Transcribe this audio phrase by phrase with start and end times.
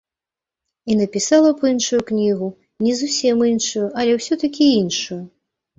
[0.93, 2.49] І напісала б іншую кнігу,
[2.87, 5.25] не зусім іншую, але ўсё-такі іншую.